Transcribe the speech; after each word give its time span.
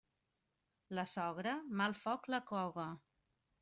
La 0.99 1.05
sogra, 1.13 1.55
mal 1.83 1.97
foc 2.03 2.29
la 2.37 2.45
coga. 2.53 2.93